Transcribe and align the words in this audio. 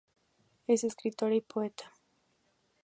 Es 0.65 0.83
escritora 0.83 1.35
y 1.35 1.41
poeta. 1.41 1.93